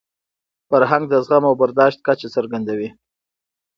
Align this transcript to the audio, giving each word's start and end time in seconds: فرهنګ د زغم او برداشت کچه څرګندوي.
فرهنګ 0.69 1.03
د 1.09 1.13
زغم 1.25 1.43
او 1.49 1.53
برداشت 1.61 1.99
کچه 2.07 2.27
څرګندوي. 2.35 2.89